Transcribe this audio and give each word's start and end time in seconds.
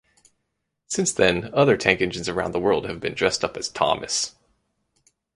Since 0.87 1.13
then 1.13 1.51
other 1.53 1.77
tank 1.77 2.01
engines 2.01 2.27
around 2.27 2.53
the 2.53 2.59
world 2.59 2.87
have 2.87 2.99
been 2.99 3.13
dressed 3.13 3.43
up 3.45 3.55
as 3.55 3.69
Thomas. 3.69 4.33